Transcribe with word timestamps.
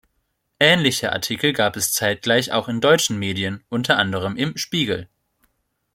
Ähnliche 0.59 1.13
Artikel 1.13 1.53
gab 1.53 1.75
es 1.75 1.93
zeitgleich 1.93 2.51
auch 2.53 2.67
in 2.67 2.81
deutschen 2.81 3.19
Medien, 3.19 3.63
unter 3.69 3.97
anderem 3.99 4.35
im 4.35 4.57
"Spiegel". 4.57 5.07